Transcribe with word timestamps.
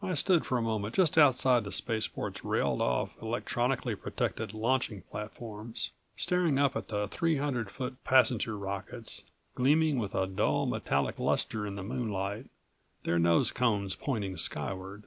I 0.00 0.14
stood 0.14 0.46
for 0.46 0.56
a 0.58 0.62
moment 0.62 0.94
just 0.94 1.18
outside 1.18 1.64
the 1.64 1.72
spaceport's 1.72 2.44
railed 2.44 2.80
off, 2.80 3.20
electronically 3.20 3.96
protected 3.96 4.54
launching 4.54 5.02
platforms, 5.10 5.90
staring 6.14 6.56
up 6.56 6.76
at 6.76 6.86
the 6.86 7.08
three 7.08 7.38
hundred 7.38 7.68
foot 7.72 7.96
passenger 8.04 8.56
rockets 8.56 9.24
gleaming 9.56 9.98
with 9.98 10.14
a 10.14 10.28
dull 10.28 10.66
metallic 10.66 11.18
luster 11.18 11.66
in 11.66 11.74
the 11.74 11.82
moonlight, 11.82 12.48
their 13.02 13.18
nose 13.18 13.50
cones 13.50 13.96
pointing 13.96 14.36
skyward. 14.36 15.02